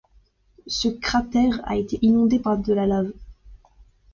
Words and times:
Ce 0.65 0.87
cratère 0.87 1.61
a 1.63 1.75
été 1.75 1.99
inondé 2.01 2.39
par 2.39 2.57
de 2.57 2.73
la 2.73 2.87
lave. 2.87 3.11